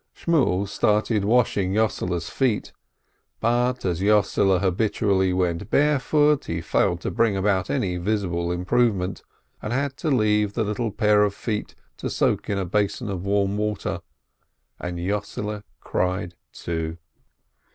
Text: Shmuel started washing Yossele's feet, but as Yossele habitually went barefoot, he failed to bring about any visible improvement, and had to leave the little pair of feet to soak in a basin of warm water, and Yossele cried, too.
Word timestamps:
Shmuel 0.15 0.67
started 0.67 1.23
washing 1.23 1.73
Yossele's 1.73 2.27
feet, 2.27 2.73
but 3.39 3.85
as 3.85 4.01
Yossele 4.01 4.59
habitually 4.59 5.31
went 5.31 5.69
barefoot, 5.69 6.45
he 6.45 6.59
failed 6.59 7.01
to 7.01 7.11
bring 7.11 7.37
about 7.37 7.69
any 7.69 7.97
visible 7.97 8.51
improvement, 8.51 9.21
and 9.61 9.71
had 9.71 9.97
to 9.97 10.09
leave 10.09 10.53
the 10.53 10.63
little 10.63 10.89
pair 10.89 11.21
of 11.23 11.35
feet 11.35 11.75
to 11.97 12.09
soak 12.09 12.49
in 12.49 12.57
a 12.57 12.65
basin 12.65 13.09
of 13.09 13.27
warm 13.27 13.57
water, 13.57 14.01
and 14.79 14.97
Yossele 14.97 15.61
cried, 15.81 16.33
too. 16.51 16.97